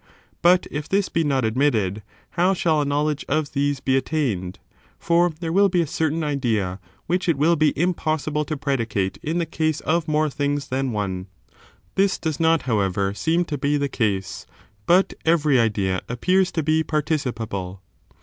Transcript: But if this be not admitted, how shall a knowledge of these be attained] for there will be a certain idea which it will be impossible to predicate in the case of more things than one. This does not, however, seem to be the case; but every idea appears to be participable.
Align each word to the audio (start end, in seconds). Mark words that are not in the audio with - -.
But 0.41 0.65
if 0.71 0.89
this 0.89 1.09
be 1.09 1.23
not 1.23 1.45
admitted, 1.45 2.01
how 2.31 2.55
shall 2.55 2.81
a 2.81 2.85
knowledge 2.85 3.23
of 3.29 3.51
these 3.51 3.79
be 3.79 3.95
attained] 3.95 4.57
for 4.97 5.29
there 5.29 5.51
will 5.51 5.69
be 5.69 5.79
a 5.79 5.85
certain 5.85 6.23
idea 6.23 6.79
which 7.05 7.29
it 7.29 7.37
will 7.37 7.55
be 7.55 7.71
impossible 7.79 8.43
to 8.45 8.57
predicate 8.57 9.19
in 9.21 9.37
the 9.37 9.45
case 9.45 9.79
of 9.81 10.07
more 10.07 10.27
things 10.27 10.69
than 10.69 10.91
one. 10.91 11.27
This 11.93 12.17
does 12.17 12.39
not, 12.39 12.63
however, 12.63 13.13
seem 13.13 13.45
to 13.45 13.59
be 13.59 13.77
the 13.77 13.87
case; 13.89 14.47
but 14.87 15.13
every 15.23 15.59
idea 15.59 16.01
appears 16.09 16.51
to 16.53 16.63
be 16.63 16.83
participable. 16.83 17.81